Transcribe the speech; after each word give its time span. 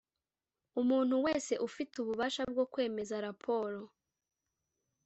Umuntu 0.81 1.15
wese 1.25 1.53
ufite 1.67 1.93
ububasha 1.99 2.43
bwo 2.51 2.65
kwemeza 2.71 3.15
raporo 3.25 3.81